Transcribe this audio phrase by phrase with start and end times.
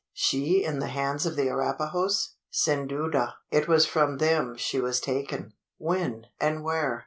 [0.13, 4.99] She in the hands of the Arapahoes?" "Sin duda; it was from them she was
[4.99, 6.99] taken." "When, and where?